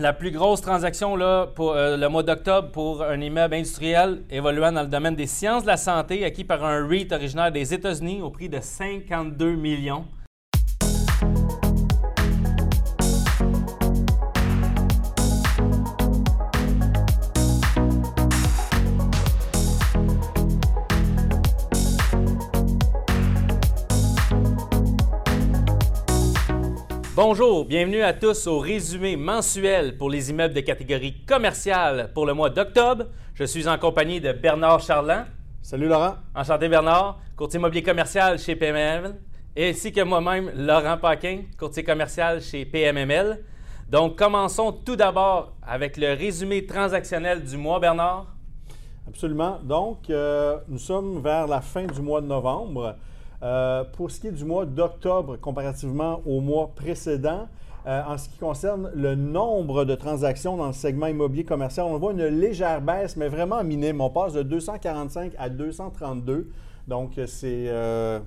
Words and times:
La 0.00 0.14
plus 0.14 0.30
grosse 0.30 0.62
transaction 0.62 1.14
pour 1.54 1.72
euh, 1.72 1.98
le 1.98 2.08
mois 2.08 2.22
d'octobre 2.22 2.70
pour 2.70 3.02
un 3.02 3.20
immeuble 3.20 3.52
industriel 3.52 4.22
évoluant 4.30 4.72
dans 4.72 4.80
le 4.80 4.88
domaine 4.88 5.14
des 5.14 5.26
sciences 5.26 5.64
de 5.64 5.66
la 5.66 5.76
santé, 5.76 6.24
acquis 6.24 6.42
par 6.42 6.64
un 6.64 6.88
REIT 6.88 7.12
originaire 7.12 7.52
des 7.52 7.74
États-Unis 7.74 8.22
au 8.22 8.30
prix 8.30 8.48
de 8.48 8.60
52 8.62 9.56
millions. 9.56 10.06
Bonjour, 27.22 27.66
bienvenue 27.66 28.00
à 28.00 28.14
tous 28.14 28.46
au 28.46 28.60
résumé 28.60 29.14
mensuel 29.14 29.98
pour 29.98 30.08
les 30.08 30.30
immeubles 30.30 30.54
de 30.54 30.60
catégorie 30.60 31.22
commerciale 31.26 32.10
pour 32.14 32.24
le 32.24 32.32
mois 32.32 32.48
d'octobre. 32.48 33.08
Je 33.34 33.44
suis 33.44 33.68
en 33.68 33.76
compagnie 33.76 34.22
de 34.22 34.32
Bernard 34.32 34.80
Charland. 34.80 35.26
Salut 35.60 35.86
Laurent. 35.86 36.14
Enchanté 36.34 36.70
Bernard, 36.70 37.18
courtier 37.36 37.58
immobilier 37.58 37.82
commercial 37.82 38.38
chez 38.38 38.56
PMML, 38.56 39.16
ainsi 39.54 39.92
que 39.92 40.00
moi-même, 40.00 40.50
Laurent 40.56 40.96
Paquin, 40.96 41.42
courtier 41.58 41.84
commercial 41.84 42.40
chez 42.40 42.64
PMML. 42.64 43.44
Donc, 43.90 44.16
commençons 44.16 44.72
tout 44.72 44.96
d'abord 44.96 45.52
avec 45.60 45.98
le 45.98 46.14
résumé 46.14 46.64
transactionnel 46.64 47.44
du 47.44 47.58
mois, 47.58 47.80
Bernard. 47.80 48.28
Absolument. 49.06 49.58
Donc, 49.62 50.08
euh, 50.08 50.56
nous 50.68 50.78
sommes 50.78 51.20
vers 51.20 51.46
la 51.46 51.60
fin 51.60 51.84
du 51.84 52.00
mois 52.00 52.22
de 52.22 52.26
novembre. 52.28 52.96
Euh, 53.42 53.84
pour 53.84 54.10
ce 54.10 54.20
qui 54.20 54.26
est 54.26 54.32
du 54.32 54.44
mois 54.44 54.66
d'octobre 54.66 55.36
comparativement 55.36 56.20
au 56.26 56.40
mois 56.40 56.72
précédent, 56.74 57.48
euh, 57.86 58.02
en 58.06 58.18
ce 58.18 58.28
qui 58.28 58.36
concerne 58.36 58.90
le 58.94 59.14
nombre 59.14 59.86
de 59.86 59.94
transactions 59.94 60.58
dans 60.58 60.66
le 60.66 60.74
segment 60.74 61.06
immobilier 61.06 61.44
commercial, 61.44 61.86
on 61.86 61.96
voit 61.96 62.12
une 62.12 62.26
légère 62.26 62.82
baisse, 62.82 63.16
mais 63.16 63.28
vraiment 63.28 63.64
minime. 63.64 64.02
On 64.02 64.10
passe 64.10 64.34
de 64.34 64.42
245 64.42 65.32
à 65.38 65.48
232. 65.48 66.50
Donc, 66.86 67.12
c'est... 67.26 67.68
Euh, 67.68 68.20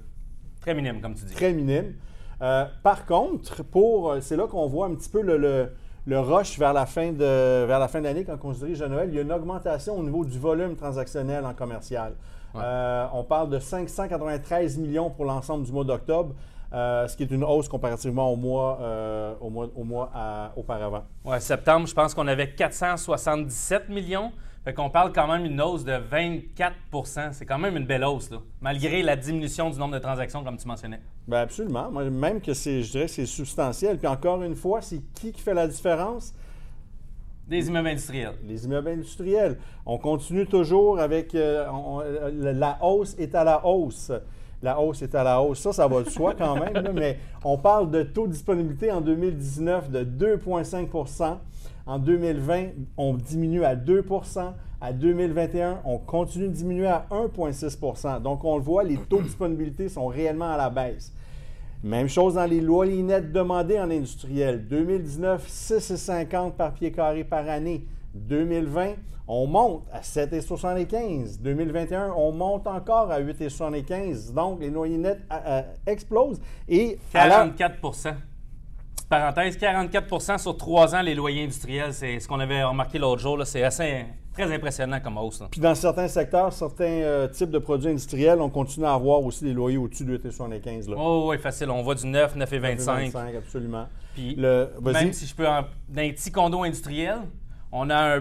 très 0.61 0.73
minime, 0.73 0.99
comme 1.01 1.13
tu 1.13 1.25
dis. 1.25 1.33
Très 1.33 1.53
minime. 1.53 1.93
par 2.39 3.05
contre, 3.05 3.63
pour, 3.63 4.15
c'est 4.21 4.35
là 4.35 4.47
qu'on 4.47 4.67
voit 4.67 4.87
un 4.87 4.95
petit 4.95 5.09
peu 5.09 5.21
le, 5.21 5.37
le, 5.37 5.69
rush 6.11 6.59
vers 6.59 6.73
la 6.73 6.85
fin 6.85 7.11
de 7.11 7.65
vers 7.65 7.79
la 7.79 7.87
fin 7.87 8.01
d'année 8.01 8.25
quand 8.25 8.37
on 8.43 8.53
se 8.53 8.59
dirige 8.59 8.81
à 8.81 8.87
Noël. 8.87 9.09
Il 9.09 9.15
y 9.15 9.19
a 9.19 9.21
une 9.21 9.31
augmentation 9.31 9.97
au 9.97 10.03
niveau 10.03 10.25
du 10.25 10.37
volume 10.37 10.75
transactionnel 10.75 11.45
en 11.45 11.53
commercial. 11.53 12.13
Euh, 12.55 13.07
on 13.13 13.23
parle 13.23 13.49
de 13.49 13.59
593 13.59 14.77
millions 14.77 15.09
pour 15.09 15.25
l'ensemble 15.25 15.65
du 15.65 15.71
mois 15.71 15.83
d'octobre. 15.83 16.35
Euh, 16.73 17.07
ce 17.07 17.15
qui 17.15 17.23
est 17.23 17.31
une 17.31 17.43
hausse 17.43 17.69
comparativement 17.69 18.31
au 18.31 18.35
mois, 18.35 18.79
euh, 18.81 19.35
au 19.41 19.49
mois, 19.49 19.69
au 19.75 19.83
mois 19.83 20.09
auparavant. 20.55 21.03
Oui, 21.23 21.39
septembre, 21.39 21.87
je 21.87 21.93
pense 21.93 22.13
qu'on 22.13 22.27
avait 22.27 22.49
477 22.49 23.89
millions. 23.89 24.31
Fait 24.63 24.73
qu'on 24.73 24.89
parle 24.89 25.11
quand 25.11 25.27
même 25.27 25.43
d'une 25.43 25.61
hausse 25.61 25.83
de 25.83 25.91
24% 25.91 27.33
C'est 27.33 27.45
quand 27.45 27.59
même 27.59 27.75
une 27.75 27.85
belle 27.85 28.05
hausse, 28.05 28.31
là, 28.31 28.37
malgré 28.61 29.03
la 29.03 29.17
diminution 29.17 29.69
du 29.69 29.77
nombre 29.77 29.93
de 29.93 29.99
transactions, 29.99 30.41
comme 30.43 30.57
tu 30.57 30.67
mentionnais. 30.67 31.01
Bien, 31.27 31.39
absolument. 31.39 31.91
Même 31.91 32.39
que 32.39 32.53
c'est, 32.53 32.81
je 32.81 32.91
dirais 32.91 33.05
que 33.05 33.11
c'est 33.11 33.25
substantiel. 33.25 33.97
Puis 33.97 34.07
encore 34.07 34.41
une 34.41 34.55
fois, 34.55 34.81
c'est 34.81 35.01
qui 35.15 35.33
qui 35.33 35.41
fait 35.41 35.53
la 35.53 35.67
différence? 35.67 36.33
Des 37.45 37.67
immeubles 37.67 37.89
industriels. 37.89 38.35
Les 38.47 38.63
immeubles 38.63 38.87
industriels. 38.87 39.57
On 39.85 39.97
continue 39.97 40.45
toujours 40.45 40.97
avec 40.97 41.35
euh, 41.35 41.65
la 42.31 42.77
hausse 42.81 43.15
est 43.19 43.35
à 43.35 43.43
la 43.43 43.65
hausse. 43.65 44.13
La 44.61 44.79
hausse 44.79 45.01
est 45.01 45.13
à 45.13 45.25
la 45.25 45.41
hausse. 45.41 45.59
Ça, 45.59 45.73
ça 45.73 45.87
va 45.89 46.03
de 46.03 46.09
soi 46.09 46.35
quand 46.37 46.55
même, 46.55 46.93
mais 46.93 47.19
on 47.43 47.57
parle 47.57 47.91
de 47.91 48.03
taux 48.03 48.27
de 48.27 48.31
disponibilité 48.31 48.93
en 48.93 49.01
2019 49.01 49.91
de 49.91 50.05
2,5 50.05 50.87
En 51.85 51.99
2020, 51.99 52.67
on 52.97 53.13
diminue 53.15 53.65
à 53.65 53.75
2% 53.75 54.53
À 54.79 54.93
2021, 54.93 55.81
on 55.85 55.97
continue 55.97 56.47
de 56.47 56.53
diminuer 56.53 56.87
à 56.87 57.05
1,6% 57.11 58.21
Donc, 58.21 58.43
on 58.43 58.57
le 58.57 58.63
voit, 58.63 58.83
les 58.83 58.97
taux 58.97 59.19
de 59.19 59.23
disponibilité 59.23 59.89
sont 59.89 60.07
réellement 60.07 60.51
à 60.53 60.57
la 60.57 60.69
baisse. 60.69 61.13
Même 61.83 62.07
chose 62.07 62.35
dans 62.35 62.45
les 62.45 62.61
loyers 62.61 63.03
nets 63.03 63.31
demandés 63.31 63.79
en 63.79 63.91
industriel. 63.91 64.65
2019, 64.67 65.45
6,50 65.45 66.51
par 66.53 66.73
pied 66.73 66.91
carré 66.93 67.25
par 67.25 67.47
année. 67.49 67.85
2020, 68.13 68.93
on 69.27 69.47
monte 69.47 69.83
à 69.91 69.99
7,75. 69.99 71.41
2021, 71.41 72.13
on 72.15 72.31
monte 72.31 72.67
encore 72.67 73.11
à 73.11 73.21
8,75. 73.21 74.33
Donc, 74.33 74.61
les 74.61 74.69
loyers 74.69 74.97
nets 74.97 75.19
euh, 75.31 75.37
euh, 75.45 75.61
explosent. 75.85 76.39
Et 76.69 76.97
44 77.11 78.32
parenthèse, 79.07 79.57
44% 79.57 80.37
sur 80.37 80.57
trois 80.57 80.95
ans, 80.95 81.01
les 81.01 81.15
loyers 81.15 81.43
industriels, 81.43 81.93
c'est 81.93 82.19
ce 82.19 82.27
qu'on 82.27 82.39
avait 82.39 82.63
remarqué 82.63 82.99
l'autre 82.99 83.21
jour. 83.21 83.39
C'est 83.45 83.63
assez 83.63 84.05
très 84.33 84.51
impressionnant 84.51 84.99
comme 84.99 85.17
hausse. 85.17 85.43
Puis 85.51 85.61
dans 85.61 85.75
certains 85.75 86.07
secteurs, 86.07 86.51
certains 86.51 86.85
euh, 86.85 87.27
types 87.27 87.51
de 87.51 87.59
produits 87.59 87.89
industriels, 87.89 88.41
on 88.41 88.49
continue 88.49 88.85
à 88.85 88.93
avoir 88.93 89.21
aussi 89.21 89.43
des 89.43 89.53
loyers 89.53 89.77
au-dessus 89.77 90.05
de 90.05 90.17
8,75. 90.17 90.93
Oh 90.97 91.27
oui, 91.29 91.37
facile. 91.37 91.69
On 91.69 91.83
voit 91.83 91.95
du 91.95 92.07
9, 92.07 92.35
9,25. 92.37 93.11
9,25, 93.11 93.37
absolument. 93.37 93.87
Puis 94.13 94.35
le, 94.35 94.69
même 94.81 95.13
si 95.13 95.25
je 95.25 95.35
peux, 95.35 95.43
dans 95.43 95.65
un 95.97 96.09
petit 96.09 96.31
condo 96.31 96.63
industriel, 96.63 97.19
on 97.71 97.89
a 97.89 98.19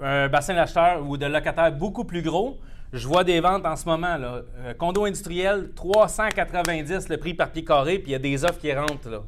un, 0.00 0.28
bassin 0.28 0.54
d'acheteurs 0.54 1.06
ou 1.06 1.16
de 1.16 1.26
locataires 1.26 1.72
beaucoup 1.72 2.04
plus 2.04 2.22
gros. 2.22 2.58
Je 2.92 3.08
vois 3.08 3.24
des 3.24 3.40
ventes 3.40 3.64
en 3.64 3.74
ce 3.74 3.86
moment. 3.86 4.16
Là. 4.16 4.42
Euh, 4.58 4.74
condo 4.74 5.04
industriel, 5.04 5.70
390 5.74 7.08
le 7.08 7.16
prix 7.16 7.34
par 7.34 7.50
pied 7.50 7.64
carré, 7.64 7.98
puis 7.98 8.10
il 8.10 8.12
y 8.12 8.16
a 8.16 8.18
des 8.18 8.44
offres 8.44 8.58
qui 8.58 8.72
rentrent. 8.72 9.08
Là. 9.08 9.22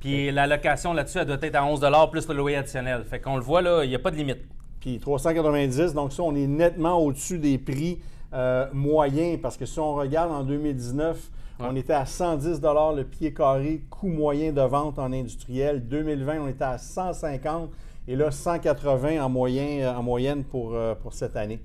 Puis 0.00 0.30
la 0.30 0.46
location 0.46 0.92
là-dessus, 0.92 1.18
elle 1.18 1.26
doit 1.26 1.38
être 1.40 1.56
à 1.56 1.64
11 1.64 1.84
plus 2.10 2.28
le 2.28 2.34
loyer 2.34 2.56
additionnel. 2.56 3.04
Fait 3.04 3.20
qu'on 3.20 3.36
le 3.36 3.42
voit, 3.42 3.62
là, 3.62 3.84
il 3.84 3.88
n'y 3.88 3.96
a 3.96 3.98
pas 3.98 4.10
de 4.10 4.16
limite. 4.16 4.38
Puis 4.80 4.98
390, 4.98 5.92
donc 5.94 6.12
ça, 6.12 6.22
on 6.22 6.34
est 6.36 6.46
nettement 6.46 6.98
au-dessus 6.98 7.38
des 7.38 7.58
prix 7.58 7.98
euh, 8.32 8.66
moyens 8.72 9.40
parce 9.40 9.56
que 9.56 9.66
si 9.66 9.78
on 9.80 9.94
regarde 9.94 10.30
en 10.30 10.44
2019, 10.44 11.30
on 11.60 11.74
était 11.74 11.94
à 11.94 12.06
110 12.06 12.60
le 12.96 13.02
pied 13.02 13.34
carré, 13.34 13.82
coût 13.90 14.08
moyen 14.08 14.52
de 14.52 14.60
vente 14.60 15.00
en 15.00 15.12
industriel. 15.12 15.86
2020, 15.88 16.42
on 16.42 16.48
était 16.48 16.62
à 16.62 16.78
150 16.78 17.70
et 18.06 18.14
là, 18.14 18.30
180 18.30 19.20
en, 19.20 19.28
moyen, 19.28 19.80
euh, 19.80 19.94
en 19.94 20.02
moyenne 20.04 20.44
pour, 20.44 20.74
euh, 20.74 20.94
pour 20.94 21.12
cette 21.12 21.36
année. 21.36 21.58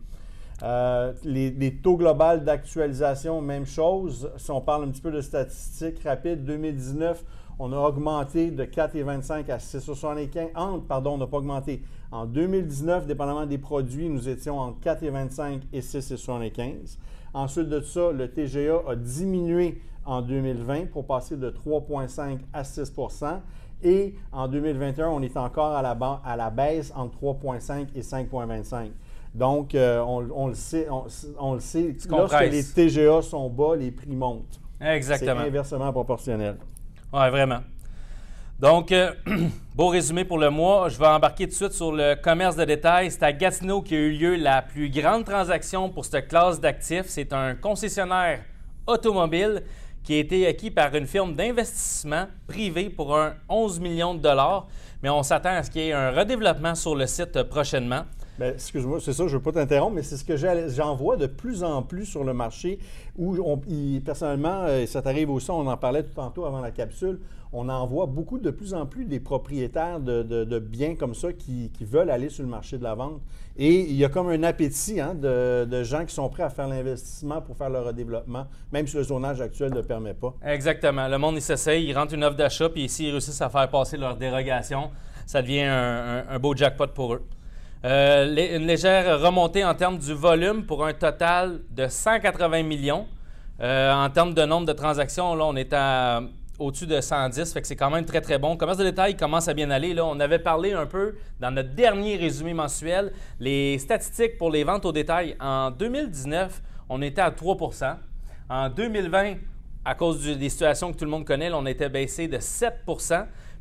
les, 1.23 1.51
les, 1.51 1.75
taux 1.75 1.97
globaux 1.97 2.37
d'actualisation, 2.37 3.41
même 3.41 3.67
chose. 3.67 4.31
Si 4.37 4.49
on 4.49 4.61
parle 4.61 4.85
un 4.85 4.87
petit 4.87 5.01
peu 5.01 5.11
de 5.11 5.21
statistiques 5.21 6.01
rapides, 6.03 6.43
2019, 6.43 7.23
on 7.59 7.71
a 7.71 7.77
augmenté 7.77 8.51
de 8.51 8.63
4,25 8.63 9.51
à 9.51 9.57
6,75. 9.57 10.81
pardon, 10.87 11.13
on 11.13 11.17
n'a 11.17 11.27
pas 11.27 11.37
augmenté. 11.37 11.81
En 12.11 12.25
2019, 12.25 13.07
dépendamment 13.07 13.45
des 13.45 13.57
produits, 13.57 14.09
nous 14.09 14.29
étions 14.29 14.59
entre 14.59 14.79
4,25 14.81 15.61
et 15.71 15.81
6,75. 15.81 16.97
Ensuite 17.33 17.69
de 17.69 17.81
ça, 17.81 18.11
le 18.11 18.29
TGA 18.29 18.81
a 18.87 18.95
diminué 18.95 19.81
en 20.05 20.21
2020 20.21 20.91
pour 20.91 21.05
passer 21.05 21.37
de 21.37 21.49
3,5 21.49 22.39
à 22.53 22.63
6% 22.63 23.39
et 23.83 24.15
en 24.31 24.47
2021, 24.47 25.09
on 25.09 25.21
est 25.21 25.35
encore 25.35 25.75
à 25.75 25.81
la, 25.81 25.97
à 26.23 26.37
la 26.37 26.49
baisse 26.49 26.93
entre 26.95 27.17
3,5 27.17 27.87
et 27.95 28.01
5,25. 28.01 28.91
Donc, 29.35 29.75
euh, 29.75 29.99
on, 29.99 30.47
le 30.47 30.53
sait, 30.53 30.87
on, 31.39 31.53
le 31.55 31.59
sait 31.59 31.95
lorsque 32.07 32.39
les 32.41 32.63
TGA 32.63 33.21
sont 33.21 33.49
bas, 33.49 33.75
les 33.75 33.91
prix 33.91 34.15
montent. 34.15 34.61
Exactement. 34.79 35.41
C'est 35.41 35.47
inversement 35.47 35.91
proportionnel. 35.91 36.57
Oui, 37.13 37.29
vraiment. 37.29 37.59
Donc, 38.59 38.91
euh, 38.91 39.11
beau 39.75 39.89
résumé 39.89 40.25
pour 40.25 40.39
le 40.39 40.49
mois. 40.49 40.89
Je 40.89 40.97
vais 40.97 41.05
embarquer 41.05 41.45
tout 41.45 41.51
de 41.51 41.55
suite 41.55 41.73
sur 41.73 41.91
le 41.91 42.15
commerce 42.15 42.55
de 42.55 42.65
détail. 42.65 43.11
C'est 43.11 43.21
à 43.21 43.31
Gatineau 43.31 43.83
qui 43.83 43.93
a 43.93 43.99
eu 43.99 44.11
lieu 44.13 44.35
la 44.35 44.63
plus 44.63 44.89
grande 44.89 45.23
transaction 45.23 45.89
pour 45.89 46.05
cette 46.05 46.27
classe 46.27 46.59
d'actifs. 46.59 47.05
C'est 47.05 47.31
un 47.31 47.53
concessionnaire 47.53 48.39
automobile 48.87 49.61
qui 50.03 50.15
a 50.15 50.17
été 50.17 50.47
acquis 50.47 50.71
par 50.71 50.95
une 50.95 51.05
firme 51.05 51.35
d'investissement 51.35 52.25
privé 52.47 52.89
pour 52.89 53.15
un 53.15 53.35
11 53.47 53.79
millions 53.79 54.15
de 54.15 54.19
dollars. 54.19 54.65
Mais 55.03 55.09
on 55.11 55.21
s'attend 55.21 55.51
à 55.51 55.61
ce 55.61 55.69
qu'il 55.69 55.81
y 55.81 55.89
ait 55.89 55.93
un 55.93 56.09
redéveloppement 56.09 56.73
sur 56.73 56.95
le 56.95 57.05
site 57.05 57.43
prochainement. 57.43 58.05
Bien, 58.39 58.49
excuse-moi, 58.49 58.99
c'est 58.99 59.13
ça, 59.13 59.27
je 59.27 59.33
ne 59.33 59.37
veux 59.37 59.43
pas 59.43 59.51
t'interrompre, 59.51 59.93
mais 59.93 60.01
c'est 60.01 60.17
ce 60.17 60.23
que 60.23 60.35
j'en 60.35 60.95
vois 60.95 61.17
de 61.17 61.27
plus 61.27 61.63
en 61.63 61.83
plus 61.83 62.05
sur 62.05 62.23
le 62.23 62.33
marché 62.33 62.79
où, 63.15 63.37
on, 63.45 63.61
personnellement, 63.99 64.63
euh, 64.63 64.87
ça 64.87 65.03
t'arrive 65.03 65.29
aussi, 65.29 65.51
on 65.51 65.67
en 65.67 65.77
parlait 65.77 66.01
tout 66.01 66.15
tantôt 66.15 66.45
avant 66.45 66.59
la 66.59 66.71
capsule, 66.71 67.19
on 67.55 67.69
en 67.69 67.85
voit 67.85 68.07
beaucoup 68.07 68.39
de 68.39 68.49
plus 68.49 68.73
en 68.73 68.87
plus 68.87 69.05
des 69.05 69.19
propriétaires 69.19 69.99
de, 69.99 70.59
biens 70.59 70.95
comme 70.95 71.13
ça 71.13 71.31
qui, 71.31 71.69
veulent 71.81 72.09
aller 72.09 72.29
sur 72.29 72.43
le 72.43 72.49
marché 72.49 72.79
de 72.79 72.83
la 72.83 72.95
vente. 72.95 73.21
Et 73.55 73.81
il 73.81 73.95
y 73.95 74.03
a 74.03 74.09
comme 74.09 74.29
un 74.29 74.41
appétit 74.41 74.99
hein, 74.99 75.13
de, 75.13 75.83
gens 75.83 76.03
qui 76.03 76.15
sont 76.15 76.27
prêts 76.29 76.41
à 76.41 76.49
faire 76.49 76.67
l'investissement 76.67 77.39
pour 77.39 77.55
faire 77.55 77.69
le 77.69 77.81
redéveloppement, 77.81 78.47
même 78.71 78.87
si 78.87 78.97
le 78.97 79.03
zonage 79.03 79.41
actuel 79.41 79.69
ne 79.69 79.75
le 79.75 79.83
permet 79.83 80.15
pas. 80.15 80.33
Exactement. 80.43 81.07
Le 81.07 81.19
monde, 81.19 81.35
il 81.35 81.41
s'essaye, 81.43 81.85
ils 81.85 81.93
rentrent 81.93 82.15
une 82.15 82.23
offre 82.23 82.37
d'achat, 82.37 82.69
puis 82.69 82.89
s'ils 82.89 83.11
réussissent 83.11 83.41
à 83.41 83.49
faire 83.49 83.69
passer 83.69 83.97
leur 83.97 84.17
dérogation, 84.17 84.89
ça 85.27 85.43
devient 85.43 85.61
un 85.61 86.39
beau 86.39 86.55
jackpot 86.55 86.87
pour 86.87 87.13
eux. 87.13 87.21
Euh, 87.85 88.57
une 88.57 88.65
légère 88.65 89.19
remontée 89.19 89.65
en 89.65 89.75
termes 89.75 89.97
du 89.97 90.13
volume 90.13 90.65
pour 90.65 90.85
un 90.85 90.93
total 90.93 91.59
de 91.69 91.87
180 91.87 92.63
millions. 92.63 93.07
Euh, 93.59 93.91
en 93.93 94.09
termes 94.09 94.33
de 94.33 94.45
nombre 94.45 94.65
de 94.65 94.71
transactions, 94.71 95.35
là, 95.35 95.43
on 95.45 95.55
est 95.57 95.75
au-dessus 96.59 96.87
de 96.87 97.01
110, 97.01 97.51
fait 97.51 97.61
que 97.61 97.67
c'est 97.67 97.75
quand 97.75 97.89
même 97.89 98.05
très, 98.05 98.21
très 98.21 98.37
bon. 98.37 98.55
Commerce 98.55 98.77
de 98.77 98.85
détail 98.85 99.17
commence 99.17 99.49
à 99.49 99.53
bien 99.53 99.69
aller. 99.69 99.93
Là, 99.93 100.05
on 100.05 100.17
avait 100.21 100.39
parlé 100.39 100.71
un 100.71 100.85
peu 100.85 101.15
dans 101.41 101.51
notre 101.51 101.71
dernier 101.71 102.15
résumé 102.15 102.53
mensuel, 102.53 103.11
les 103.41 103.77
statistiques 103.79 104.37
pour 104.37 104.49
les 104.49 104.63
ventes 104.63 104.85
au 104.85 104.93
détail. 104.93 105.35
En 105.41 105.69
2019, 105.69 106.61
on 106.87 107.01
était 107.01 107.21
à 107.21 107.31
3% 107.31 107.97
En 108.49 108.69
2020, 108.69 109.35
à 109.83 109.95
cause 109.95 110.25
des 110.25 110.49
situations 110.49 110.93
que 110.93 110.97
tout 110.97 111.05
le 111.05 111.11
monde 111.11 111.25
connaît, 111.25 111.51
on 111.51 111.65
était 111.65 111.89
baissé 111.89 112.29
de 112.29 112.39
7 112.39 112.85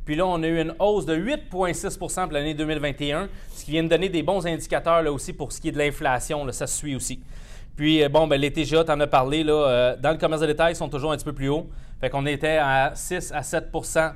puis 0.05 0.15
là, 0.15 0.25
on 0.25 0.41
a 0.43 0.47
eu 0.47 0.59
une 0.59 0.73
hausse 0.79 1.05
de 1.05 1.15
8,6 1.15 1.97
pour 1.97 2.11
l'année 2.33 2.53
2021, 2.53 3.29
ce 3.53 3.63
qui 3.63 3.71
vient 3.71 3.83
de 3.83 3.87
donner 3.87 4.09
des 4.09 4.21
bons 4.21 4.45
indicateurs 4.45 5.01
là, 5.01 5.11
aussi 5.11 5.33
pour 5.33 5.51
ce 5.51 5.61
qui 5.61 5.69
est 5.69 5.71
de 5.71 5.77
l'inflation. 5.77 6.45
Ça 6.51 6.67
suit 6.67 6.95
aussi. 6.95 7.21
Puis, 7.75 8.03
euh, 8.03 8.09
bon, 8.09 8.27
ben, 8.27 8.39
les 8.39 8.51
TGA, 8.51 8.83
tu 8.83 8.91
en 8.91 8.99
as 8.99 9.07
parlé, 9.07 9.43
là, 9.43 9.53
euh, 9.53 9.95
dans 9.97 10.11
le 10.11 10.17
commerce 10.17 10.41
de 10.41 10.47
détail, 10.47 10.73
ils 10.73 10.75
sont 10.75 10.89
toujours 10.89 11.11
un 11.11 11.15
petit 11.15 11.25
peu 11.25 11.33
plus 11.33 11.49
hauts. 11.49 11.69
Fait 11.99 12.09
qu'on 12.09 12.25
était 12.25 12.57
à 12.57 12.91
6 12.93 13.31
à 13.31 13.41
7% 13.41 14.13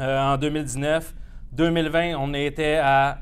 euh, 0.00 0.18
en 0.18 0.36
2019. 0.38 1.14
2020, 1.52 2.14
on 2.18 2.32
était 2.32 2.80
à 2.82 3.18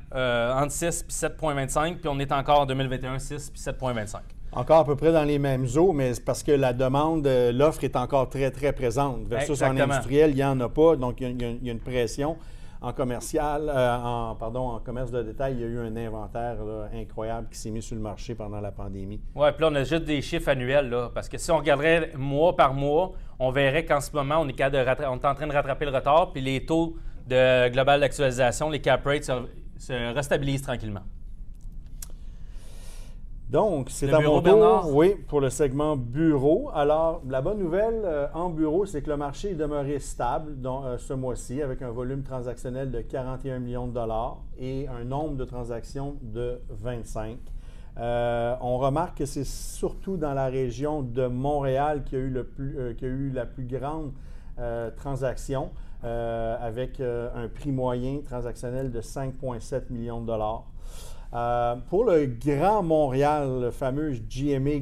entre 0.57 0.73
6 0.73 0.85
et 0.85 1.27
7,25, 1.27 1.97
puis 1.97 2.09
on 2.09 2.21
est 2.21 2.31
encore 2.31 2.61
en 2.61 2.67
2021, 2.67 3.19
6 3.19 3.51
puis 3.51 3.61
7,25. 3.61 4.19
Encore 4.53 4.81
à 4.81 4.85
peu 4.85 4.97
près 4.97 5.13
dans 5.13 5.23
les 5.23 5.39
mêmes 5.39 5.67
eaux, 5.77 5.93
mais 5.93 6.15
c'est 6.15 6.25
parce 6.25 6.43
que 6.43 6.51
la 6.51 6.73
demande, 6.73 7.29
l'offre 7.53 7.85
est 7.85 7.95
encore 7.95 8.29
très, 8.29 8.51
très 8.51 8.73
présente. 8.73 9.27
Versus 9.27 9.63
en 9.63 9.77
industriel, 9.77 10.31
il 10.31 10.37
n'y 10.37 10.45
en 10.45 10.59
a 10.61 10.69
pas, 10.69 10.97
donc 10.97 11.21
il 11.21 11.41
y, 11.41 11.69
a 11.69 11.73
une 11.73 11.79
pression. 11.79 12.37
En 12.83 12.93
commercial, 12.95 13.69
euh, 13.69 13.97
en, 13.97 14.35
pardon, 14.37 14.71
en 14.71 14.81
commerce 14.81 15.11
de 15.11 15.23
détail, 15.23 15.53
il 15.53 15.61
y 15.61 15.65
a 15.65 15.67
eu 15.67 15.79
un 15.79 15.95
inventaire 15.97 16.57
incroyable 16.95 17.49
qui 17.51 17.59
s'est 17.59 17.71
mis 17.71 17.83
sur 17.83 17.95
le 17.95 18.01
marché 18.01 18.35
pendant 18.35 18.59
la 18.59 18.73
pandémie. 18.73 19.21
Oui, 19.35 19.49
puis 19.53 19.63
là, 19.63 19.69
on 19.71 19.75
a 19.75 19.85
juste 19.85 20.05
des 20.05 20.23
chiffres 20.23 20.49
annuels, 20.49 20.89
là, 20.89 21.11
parce 21.15 21.29
que 21.29 21.37
si 21.37 21.51
on 21.51 21.59
regarderait 21.59 22.13
mois 22.17 22.57
par 22.57 22.73
mois, 22.73 23.13
on 23.39 23.51
verrait 23.51 23.85
qu'en 23.85 24.01
ce 24.01 24.11
moment, 24.13 24.37
on 24.41 24.49
est, 24.49 24.61
on 24.63 25.21
est 25.21 25.27
en 25.27 25.35
train 25.35 25.47
de 25.47 25.53
rattraper 25.53 25.85
le 25.85 25.91
retard, 25.91 26.33
puis 26.33 26.41
les 26.41 26.65
taux 26.65 26.97
de 27.29 27.69
global 27.69 28.01
d'actualisation, 28.01 28.71
les 28.71 28.81
cap 28.81 29.05
rates, 29.05 29.31
se 29.77 30.15
restabilisent 30.15 30.63
tranquillement. 30.63 31.03
Donc, 33.51 33.91
c'est 33.91 34.13
à 34.13 34.21
mon 34.21 34.41
tour, 34.41 34.95
oui, 34.95 35.17
pour 35.27 35.41
le 35.41 35.51
segment 35.51 35.97
bureau. 35.97 36.71
Alors, 36.73 37.21
la 37.29 37.43
bonne 37.43 37.59
nouvelle 37.59 38.03
euh, 38.05 38.29
en 38.33 38.49
bureau, 38.49 38.87
c'est 38.87 39.03
que 39.03 39.11
le 39.11 39.17
marché 39.17 39.51
est 39.51 39.55
demeuré 39.57 39.99
stable 39.99 40.57
euh, 40.65 40.99
ce 40.99 41.15
mois-ci 41.15 41.61
avec 41.61 41.83
un 41.83 41.91
volume 41.91 42.23
transactionnel 42.23 42.93
de 42.93 43.01
41 43.01 43.59
millions 43.59 43.89
de 43.89 43.93
dollars 43.93 44.39
et 44.57 44.87
un 44.87 45.03
nombre 45.03 45.35
de 45.35 45.45
transactions 45.45 46.15
de 46.23 46.61
25. 46.69 47.39
Euh, 47.99 48.55
on 48.61 48.79
remarque 48.79 49.19
que 49.19 49.27
c'est 49.27 49.45
surtout 49.45 50.17
dans 50.17 50.33
la 50.33 50.47
région 50.47 51.03
de 51.03 51.27
Montréal 51.27 52.05
qu'il 52.05 52.19
y 52.21 52.23
a 52.23 52.25
eu, 52.27 52.31
le 52.31 52.45
plus, 52.45 52.79
a 52.79 53.05
eu 53.05 53.31
la 53.31 53.47
plus 53.47 53.65
grande 53.65 54.13
transaction 54.97 55.71
avec 56.03 57.01
un 57.01 57.49
prix 57.49 57.73
moyen 57.73 58.21
transactionnel 58.23 58.93
de 58.93 59.01
5,7 59.01 59.91
millions 59.91 60.21
de 60.21 60.27
dollars. 60.27 60.67
Euh, 61.33 61.77
pour 61.89 62.05
le 62.05 62.27
Grand 62.27 62.83
Montréal, 62.83 63.61
le 63.61 63.71
fameux 63.71 64.15
GMA 64.29 64.81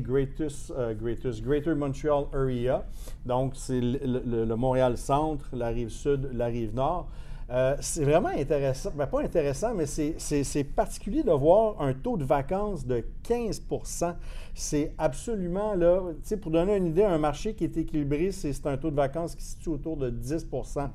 euh, 0.70 0.94
Greater 0.94 1.76
Montreal 1.76 2.24
Area, 2.32 2.84
donc 3.26 3.52
c'est 3.54 3.80
le, 3.82 4.54
Montréal 4.54 4.96
Centre, 4.96 5.44
la 5.52 5.68
rive 5.68 5.90
sud, 5.90 6.30
la 6.32 6.46
rive 6.46 6.74
nord. 6.74 7.08
Euh, 7.50 7.76
c'est 7.80 8.04
vraiment 8.04 8.28
intéressant, 8.28 8.90
ben, 8.94 9.06
pas 9.06 9.22
intéressant, 9.22 9.72
mais 9.74 9.86
c'est 9.86 10.64
particulier 10.64 11.22
de 11.22 11.32
voir 11.32 11.80
un 11.80 11.94
taux 11.94 12.18
de 12.18 12.24
vacances 12.24 12.84
de 12.84 13.02
15% 13.26 14.14
C'est 14.54 14.92
absolument 14.98 15.74
là, 15.74 16.02
tu 16.10 16.16
sais, 16.24 16.36
pour 16.36 16.50
donner 16.50 16.76
une 16.76 16.88
idée, 16.88 17.04
un 17.04 17.16
marché 17.16 17.54
qui 17.54 17.64
est 17.64 17.76
équilibré, 17.78 18.32
c'est 18.32 18.66
un 18.66 18.76
taux 18.76 18.90
de 18.90 18.96
vacances 18.96 19.34
qui 19.34 19.42
se 19.42 19.52
situe 19.52 19.70
autour 19.70 19.96
de 19.96 20.10
10% 20.10 20.90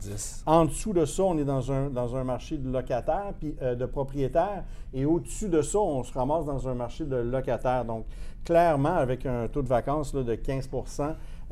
En 0.45 0.65
dessous 0.65 0.93
de 0.93 1.05
ça, 1.05 1.23
on 1.23 1.37
est 1.39 1.45
dans 1.45 1.71
un, 1.71 1.89
dans 1.89 2.15
un 2.15 2.23
marché 2.23 2.57
de 2.57 2.69
locataires, 2.69 3.33
puis 3.39 3.55
euh, 3.63 3.73
de 3.73 3.85
propriétaires, 3.87 4.63
et 4.93 5.05
au-dessus 5.05 5.49
de 5.49 5.63
ça, 5.63 5.79
on 5.79 6.03
se 6.03 6.13
ramasse 6.13 6.45
dans 6.45 6.67
un 6.67 6.75
marché 6.75 7.03
de 7.03 7.15
locataires. 7.15 7.83
Donc, 7.83 8.05
clairement, 8.45 8.95
avec 8.95 9.25
un 9.25 9.47
taux 9.47 9.63
de 9.63 9.69
vacances 9.69 10.13
de 10.13 10.35
15 10.35 10.69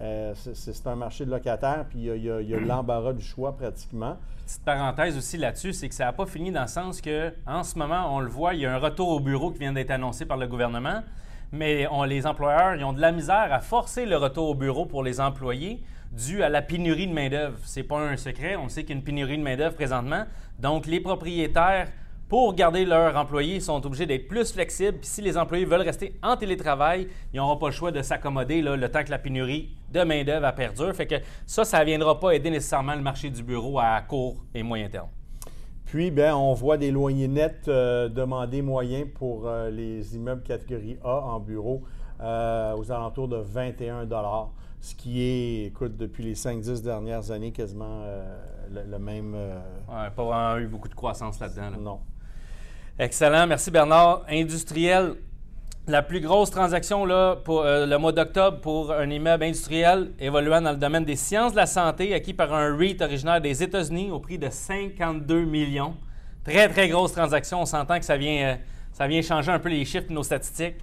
euh, 0.02 0.34
c'est 0.36 0.88
un 0.88 0.96
marché 0.96 1.26
de 1.26 1.32
locataires, 1.32 1.86
puis 1.90 2.00
il 2.00 2.24
y 2.24 2.56
a, 2.56 2.60
l'embarras 2.60 3.14
du 3.14 3.24
choix 3.24 3.56
pratiquement. 3.56 4.18
Petite 4.46 4.64
parenthèse 4.66 5.16
aussi 5.16 5.38
là-dessus, 5.38 5.74
c'est 5.74 5.90
que 5.90 5.96
ça 5.96 6.06
n'a 6.06 6.14
pas 6.14 6.26
fini 6.26 6.52
dans 6.52 6.64
le 6.64 6.68
sens 6.68 7.02
que, 7.02 7.32
en 7.46 7.64
ce 7.64 7.78
moment, 7.78 8.16
on 8.16 8.20
le 8.20 8.30
voit, 8.30 8.54
il 8.54 8.62
y 8.62 8.66
a 8.66 8.74
un 8.74 8.80
retour 8.80 9.10
au 9.10 9.20
bureau 9.20 9.52
qui 9.52 9.60
vient 9.60 9.74
d'être 9.74 9.92
annoncé 9.92 10.26
par 10.26 10.38
le 10.38 10.48
gouvernement, 10.48 11.04
mais 11.52 11.88
les 12.08 12.26
employeurs, 12.26 12.76
ils 12.76 12.84
ont 12.84 12.94
de 12.94 13.02
la 13.02 13.12
misère 13.12 13.50
à 13.52 13.60
forcer 13.60 14.06
le 14.06 14.18
retour 14.18 14.50
au 14.50 14.56
bureau 14.56 14.86
pour 14.86 15.04
les 15.04 15.20
employés 15.20 15.84
dû 16.12 16.44
à 16.44 16.50
la 16.50 16.62
pénurie 16.62 17.08
de 17.08 17.14
main-d'œuvre. 17.14 17.58
C'est 17.64 17.84
pas 17.84 18.00
un 18.00 18.18
secret, 18.18 18.56
on 18.56 18.70
sait 18.70 18.82
qu'il 18.82 18.92
y 18.92 18.94
a 18.94 18.98
une 18.98 19.04
pénurie 19.04 19.38
de 19.38 19.44
main-d'œuvre 19.44 19.76
présentement. 19.76 20.26
Donc, 20.60 20.86
les 20.86 21.00
propriétaires 21.00 21.88
pour 22.32 22.56
garder 22.56 22.86
leurs 22.86 23.18
employés, 23.18 23.56
ils 23.56 23.62
sont 23.62 23.86
obligés 23.86 24.06
d'être 24.06 24.30
plus 24.30 24.54
flexibles. 24.54 25.00
Puis 25.00 25.10
si 25.10 25.22
les 25.22 25.38
employés 25.38 25.66
veulent 25.66 25.82
rester 25.82 26.18
en 26.24 26.38
télétravail, 26.38 27.10
ils 27.34 27.36
n'auront 27.36 27.58
pas 27.58 27.66
le 27.66 27.74
choix 27.74 27.92
de 27.92 28.02
s'accommoder 28.02 28.62
le 28.62 28.90
temps 28.90 29.04
que 29.04 29.12
la 29.12 29.20
pénurie 29.20 29.76
de 29.92 30.02
main-d'œuvre 30.02 30.46
a 30.46 30.54
perdure. 30.54 30.96
Fait 30.96 31.08
que 31.08 31.16
ça, 31.46 31.66
ça 31.66 31.82
ne 31.82 31.84
viendra 31.84 32.18
pas 32.22 32.32
aider 32.32 32.50
nécessairement 32.50 32.96
le 32.96 33.02
marché 33.02 33.30
du 33.30 33.44
bureau 33.44 33.80
à 33.80 34.00
court 34.00 34.38
et 34.56 34.64
moyen 34.64 34.88
terme. 34.88 35.10
Puis, 35.84 36.10
bien, 36.10 36.34
on 36.34 36.54
voit 36.54 36.78
des 36.78 36.90
loyers 36.90 37.28
nets 37.28 37.68
euh, 37.68 38.08
demandés 38.08 38.62
moyens 38.62 39.10
pour 39.14 39.46
euh, 39.46 39.70
les 39.70 40.16
immeubles 40.16 40.44
catégorie 40.44 40.98
A 41.04 41.20
en 41.20 41.42
bureau 41.42 41.84
euh, 42.22 42.78
aux 42.78 42.94
alentours 42.94 43.28
de 43.28 43.36
21 43.36 44.08
ce 44.80 44.96
qui 44.96 45.22
est, 45.22 45.66
écoute, 45.66 45.98
depuis 45.98 46.24
les 46.24 46.36
5-10 46.36 46.82
dernières 46.82 47.30
années, 47.30 47.52
quasiment 47.52 48.06
le, 48.74 49.00
même. 49.00 49.36
pas 49.86 50.24
vraiment 50.24 50.58
eu 50.60 50.68
beaucoup 50.68 50.88
de 50.88 50.96
croissance 50.96 51.38
là-dedans. 51.42 51.72
Non. 51.78 52.00
Excellent. 53.02 53.48
Merci 53.48 53.72
Bernard. 53.72 54.22
Industriel, 54.30 55.16
la 55.88 56.04
plus 56.04 56.20
grosse 56.20 56.52
transaction 56.52 57.08
pour 57.44 57.62
euh, 57.64 57.88
le 57.88 57.98
mois 57.98 58.12
d'octobre 58.12 58.62
pour 58.62 58.92
un 58.92 59.10
immeuble 59.10 59.44
industriel 59.44 60.12
évoluant 60.20 60.62
dans 60.62 60.70
le 60.70 60.78
domaine 60.78 61.04
des 61.04 61.16
sciences 61.16 61.54
de 61.54 61.58
la 61.58 61.66
santé, 61.66 62.14
acquis 62.14 62.36
par 62.36 62.54
un 62.54 62.78
REIT 62.78 63.02
originaire 63.02 63.42
des 63.42 63.64
États-Unis 63.64 64.12
au 64.12 64.20
prix 64.20 64.38
de 64.38 64.52
52 64.52 65.46
millions. 65.46 65.96
Très, 66.44 66.70
très 66.70 66.90
grosse 66.90 67.14
transaction. 67.14 67.62
On 67.62 67.66
s'entend 67.66 67.98
que 67.98 68.06
ça 68.06 68.18
vient, 68.18 68.52
euh, 68.52 68.56
ça 68.94 69.08
vient 69.08 69.24
changer 69.24 69.52
un 69.52 69.58
peu 69.58 69.70
les 69.70 69.84
chiffres 69.84 70.08
de 70.08 70.14
nos 70.14 70.22
statistiques. 70.22 70.78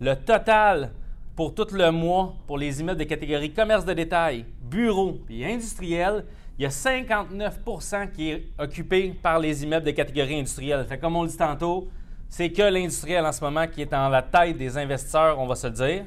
Le 0.00 0.14
total 0.14 0.92
pour 1.36 1.54
tout 1.54 1.66
le 1.72 1.92
mois 1.92 2.34
pour 2.46 2.56
les 2.56 2.80
immeubles 2.80 2.98
de 2.98 3.04
catégorie 3.04 3.52
commerce 3.52 3.84
de 3.84 3.92
détail, 3.92 4.46
bureau 4.62 5.18
et 5.28 5.44
industriel, 5.44 6.24
il 6.58 6.62
y 6.62 6.66
a 6.66 6.70
59% 6.70 8.10
qui 8.10 8.30
est 8.30 8.46
occupé 8.58 9.14
par 9.22 9.38
les 9.38 9.62
immeubles 9.62 9.84
de 9.84 9.90
catégorie 9.90 10.38
industrielle. 10.38 10.86
Fait 10.88 10.96
comme 10.98 11.14
on 11.14 11.22
le 11.22 11.28
dit 11.28 11.36
tantôt, 11.36 11.88
c'est 12.30 12.50
que 12.50 12.62
l'industriel 12.62 13.26
en 13.26 13.32
ce 13.32 13.42
moment 13.44 13.66
qui 13.66 13.82
est 13.82 13.92
en 13.92 14.08
la 14.08 14.22
tête 14.22 14.56
des 14.56 14.78
investisseurs, 14.78 15.38
on 15.38 15.46
va 15.46 15.54
se 15.54 15.66
le 15.66 15.72
dire. 15.74 16.04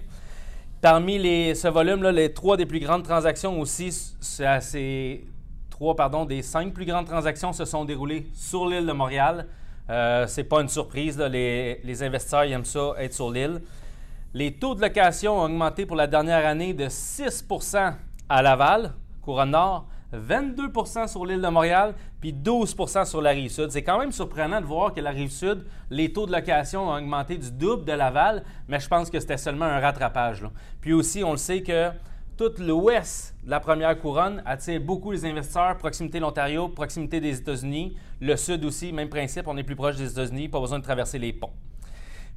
Parmi 0.82 1.18
ce 1.56 1.68
volume-là, 1.68 2.12
les 2.12 2.34
trois 2.34 2.58
des 2.58 2.66
plus 2.66 2.80
grandes 2.80 3.04
transactions 3.04 3.60
aussi, 3.60 3.92
ces 3.92 5.26
trois, 5.70 5.96
pardon, 5.96 6.26
des 6.26 6.42
cinq 6.42 6.74
plus 6.74 6.86
grandes 6.86 7.06
transactions 7.06 7.54
se 7.54 7.66
sont 7.66 7.86
déroulées 7.86 8.26
sur 8.34 8.68
l'île 8.68 8.88
de 8.88 8.92
Montréal. 8.94 9.46
Euh, 9.90 10.26
c'est 10.28 10.44
pas 10.44 10.62
une 10.62 10.70
surprise, 10.70 11.20
les, 11.20 12.04
investisseurs 12.04 12.44
aiment 12.44 12.66
ça, 12.66 12.94
être 12.98 13.14
sur 13.14 13.30
l'île. 13.30 13.62
Les 14.36 14.52
taux 14.52 14.76
de 14.76 14.82
location 14.82 15.40
ont 15.40 15.46
augmenté 15.46 15.88
pour 15.88 15.96
la 15.96 16.06
dernière 16.06 16.46
année 16.46 16.76
de 16.76 16.86
6% 16.86 17.96
à 18.30 18.42
Laval, 18.44 18.94
Couronne 19.24 19.50
Nord, 19.50 19.88
22% 20.14 21.08
sur 21.08 21.26
l'île 21.26 21.42
de 21.42 21.48
Montréal, 21.48 21.96
puis 22.22 22.32
12% 22.32 23.06
sur 23.06 23.24
la 23.24 23.32
rive 23.32 23.50
sud. 23.50 23.72
C'est 23.72 23.82
quand 23.82 23.98
même 23.98 24.12
surprenant 24.12 24.62
de 24.62 24.68
voir 24.68 24.94
que 24.94 25.02
la 25.02 25.10
rive 25.10 25.32
sud, 25.32 25.66
les 25.90 26.14
taux 26.14 26.28
de 26.28 26.32
location 26.32 26.90
ont 26.90 26.96
augmenté 26.96 27.40
du 27.40 27.52
double 27.52 27.86
de 27.86 27.94
Laval, 27.94 28.44
mais 28.68 28.80
je 28.80 28.88
pense 28.88 29.10
que 29.10 29.20
c'était 29.20 29.38
seulement 29.38 29.66
un 29.66 29.80
rattrapage. 29.80 30.46
Puis 30.80 30.94
aussi, 30.94 31.24
on 31.24 31.32
le 31.32 31.38
sait 31.38 31.64
que 31.64 31.90
tout 32.38 32.52
l'ouest 32.60 33.34
de 33.44 33.50
la 33.50 33.60
première 33.60 34.00
couronne 34.00 34.44
attire 34.46 34.80
beaucoup 34.80 35.12
les 35.12 35.26
investisseurs, 35.26 35.76
proximité 35.78 36.20
de 36.20 36.24
l'Ontario, 36.24 36.68
proximité 36.68 37.20
des 37.20 37.36
États-Unis. 37.40 37.98
Le 38.22 38.36
sud 38.36 38.64
aussi, 38.64 38.94
même 38.94 39.10
principe, 39.10 39.48
on 39.48 39.58
est 39.58 39.64
plus 39.64 39.76
proche 39.76 39.96
des 39.96 40.12
États-Unis, 40.12 40.50
pas 40.50 40.60
besoin 40.60 40.78
de 40.78 40.84
traverser 40.84 41.18
les 41.18 41.34
ponts. 41.34 41.52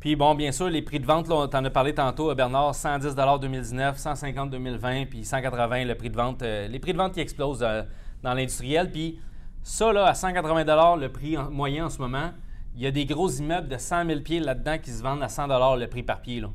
Puis 0.02 0.16
bon, 0.16 0.35
bien 0.35 0.50
sûr, 0.50 0.68
les 0.68 0.82
prix 0.82 0.99
de 0.99 1.06
vente, 1.06 1.30
on 1.30 1.47
t'en 1.47 1.64
a 1.64 1.71
parlé 1.71 1.94
tantôt, 1.94 2.35
Bernard, 2.35 2.75
110 2.75 3.14
2019, 3.14 3.97
150 3.97 4.50
2020, 4.50 5.04
puis 5.06 5.25
180 5.25 5.85
le 5.85 5.94
prix 5.94 6.11
de 6.11 6.16
vente. 6.16 6.42
Euh, 6.42 6.66
les 6.66 6.80
prix 6.80 6.92
de 6.92 6.99
vente 6.99 7.14
qui 7.14 7.21
explosent 7.21 7.62
euh, 7.62 7.85
dans 8.21 8.35
l'industriel. 8.35 8.90
Puis 8.90 9.21
ça, 9.62 9.92
là, 9.92 10.06
à 10.06 10.14
180 10.14 10.97
le 10.97 11.09
prix 11.09 11.37
moyen 11.52 11.87
en 11.87 11.88
ce 11.88 11.99
moment, 11.99 12.32
il 12.75 12.82
y 12.82 12.87
a 12.88 12.90
des 12.90 13.04
gros 13.04 13.30
immeubles 13.30 13.68
de 13.68 13.76
100 13.76 14.06
000 14.06 14.21
pieds 14.23 14.40
là-dedans 14.40 14.76
qui 14.82 14.90
se 14.90 15.04
vendent 15.04 15.23
à 15.23 15.28
100 15.28 15.76
le 15.76 15.87
prix 15.87 16.02
par 16.02 16.21
pied. 16.21 16.40
Là. 16.40 16.49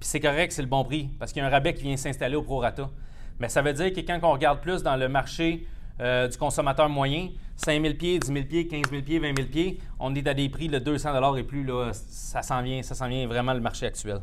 Puis 0.00 0.08
c'est 0.08 0.18
correct, 0.18 0.50
c'est 0.50 0.62
le 0.62 0.66
bon 0.66 0.82
prix, 0.82 1.08
parce 1.20 1.32
qu'il 1.32 1.40
y 1.40 1.44
a 1.44 1.46
un 1.46 1.52
rabais 1.52 1.74
qui 1.74 1.84
vient 1.84 1.96
s'installer 1.96 2.34
au 2.34 2.42
prorata. 2.42 2.90
Mais 3.38 3.48
ça 3.48 3.62
veut 3.62 3.74
dire 3.74 3.92
que 3.92 4.00
quand 4.00 4.18
on 4.24 4.32
regarde 4.32 4.60
plus 4.60 4.82
dans 4.82 4.96
le 4.96 5.08
marché 5.08 5.68
euh, 6.00 6.28
du 6.28 6.36
consommateur 6.38 6.88
moyen, 6.88 7.28
5 7.56 7.82
000 7.82 7.94
pieds, 7.94 8.18
10 8.18 8.26
000 8.26 8.44
pieds, 8.46 8.66
15 8.66 8.90
000 8.90 9.02
pieds, 9.02 9.18
20 9.18 9.36
000 9.36 9.48
pieds, 9.48 9.78
on 9.98 10.14
est 10.14 10.26
à 10.26 10.34
des 10.34 10.48
prix 10.48 10.68
de 10.68 10.78
200 10.78 11.36
et 11.36 11.42
plus. 11.42 11.66
Ça 11.92 12.42
s'en 12.42 12.62
vient 12.62 13.26
vraiment 13.26 13.54
le 13.54 13.60
marché 13.60 13.86
actuel. 13.86 14.20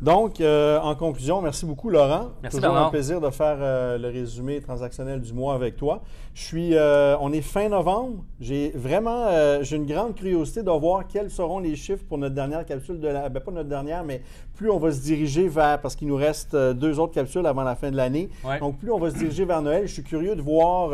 Donc, 0.00 0.40
euh, 0.40 0.78
en 0.78 0.94
conclusion, 0.94 1.42
merci 1.42 1.66
beaucoup, 1.66 1.90
Laurent. 1.90 2.28
Merci, 2.40 2.58
Toujours 2.58 2.72
Bernard. 2.72 2.88
un 2.88 2.90
plaisir 2.90 3.20
de 3.20 3.30
faire 3.30 3.56
euh, 3.60 3.98
le 3.98 4.08
résumé 4.08 4.60
transactionnel 4.60 5.20
du 5.20 5.32
mois 5.32 5.54
avec 5.54 5.76
toi. 5.76 6.02
Je 6.34 6.42
suis, 6.44 6.76
euh, 6.76 7.16
on 7.20 7.32
est 7.32 7.40
fin 7.40 7.68
novembre. 7.68 8.22
J'ai 8.40 8.70
vraiment, 8.76 9.26
j'ai 9.62 9.74
une 9.74 9.86
grande 9.86 10.14
curiosité 10.14 10.62
de 10.62 10.70
voir 10.70 11.08
quels 11.08 11.30
seront 11.30 11.58
les 11.58 11.74
chiffres 11.74 12.04
pour 12.08 12.16
notre 12.16 12.36
dernière 12.36 12.64
capsule 12.64 13.00
de 13.00 13.08
la, 13.08 13.28
ben, 13.28 13.40
pas 13.40 13.50
notre 13.50 13.68
dernière, 13.68 14.04
mais 14.04 14.22
plus 14.54 14.70
on 14.70 14.78
va 14.78 14.92
se 14.92 15.00
diriger 15.00 15.48
vers, 15.48 15.80
parce 15.80 15.96
qu'il 15.96 16.06
nous 16.06 16.16
reste 16.16 16.54
deux 16.54 17.00
autres 17.00 17.14
capsules 17.14 17.44
avant 17.44 17.64
la 17.64 17.74
fin 17.74 17.90
de 17.90 17.96
l'année. 17.96 18.28
Ouais. 18.44 18.60
Donc, 18.60 18.78
plus 18.78 18.92
on 18.92 19.00
va 19.00 19.10
se 19.10 19.16
diriger 19.16 19.44
vers 19.44 19.62
Noël, 19.62 19.88
je 19.88 19.94
suis 19.94 20.04
curieux 20.04 20.36
de 20.36 20.42
voir 20.42 20.90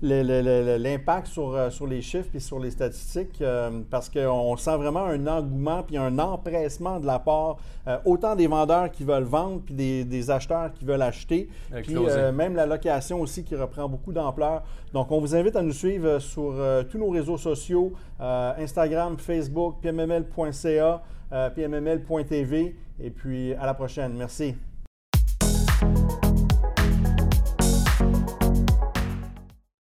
l'impact 0.00 1.26
sur, 1.26 1.72
sur 1.72 1.88
les 1.88 2.00
chiffres 2.00 2.30
et 2.32 2.40
sur 2.40 2.60
les 2.60 2.70
statistiques 2.70 3.42
parce 3.90 4.08
qu'on 4.08 4.56
sent 4.56 4.76
vraiment 4.76 5.04
un 5.04 5.26
engouement 5.26 5.82
puis 5.82 5.96
un 5.96 6.16
empressement 6.20 7.00
de 7.00 7.06
la 7.06 7.18
part 7.18 7.56
autant 8.04 8.36
des 8.36 8.46
vendeurs 8.46 8.90
qui 8.90 9.04
veulent 9.04 9.24
vendre 9.24 9.60
puis 9.64 9.74
des, 9.74 10.04
des 10.04 10.30
acheteurs 10.30 10.72
qui 10.72 10.84
veulent 10.84 11.02
acheter. 11.02 11.48
Puis 11.82 11.96
euh, 11.96 12.32
même 12.32 12.54
la 12.54 12.66
location 12.66 13.20
aussi 13.20 13.44
qui 13.44 13.56
reprend 13.56 13.88
beaucoup 13.88 14.12
d'ampleur. 14.12 14.62
Donc, 14.92 15.10
on 15.10 15.20
vous 15.20 15.34
invite 15.34 15.56
à 15.56 15.62
nous 15.62 15.72
suivre 15.72 16.06
euh, 16.06 16.20
sur 16.20 16.54
euh, 16.54 16.82
tous 16.84 16.98
nos 16.98 17.10
réseaux 17.10 17.38
sociaux, 17.38 17.92
Instagram, 18.20 19.16
Facebook, 19.18 19.76
pmml.ca, 19.82 21.02
pmml.tv. 21.54 22.76
Et 23.00 23.10
puis, 23.10 23.54
à 23.54 23.66
la 23.66 23.74
prochaine. 23.74 24.14
Merci. 24.16 24.54